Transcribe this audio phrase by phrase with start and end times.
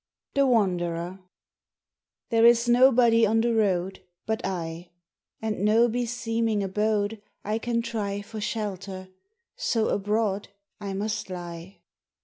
[0.33, 1.19] THE WANDERER
[2.31, 4.89] THERE is nobody on the road But I,
[5.43, 9.09] And no beseeming abode I can try For shelter,
[9.55, 10.47] so abroad
[10.79, 11.81] I must lie.